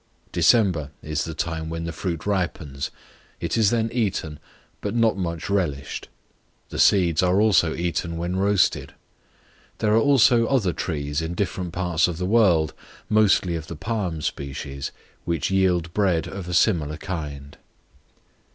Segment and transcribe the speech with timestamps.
[0.31, 2.89] December is the time when the fruit ripens;
[3.39, 4.39] it is then eaten,
[4.81, 6.07] but not much relished;
[6.69, 8.95] the seeds are also eaten when roasted.
[9.77, 12.73] There are also other trees in different parts of the world,
[13.09, 14.91] mostly of the palm species,
[15.23, 17.59] which yield bread of a similar kind.